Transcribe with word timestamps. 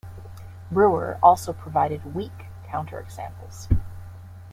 Brouwer 0.71 1.19
also 1.21 1.53
provided 1.53 2.15
"weak" 2.15 2.31
counterexamples. 2.65 3.67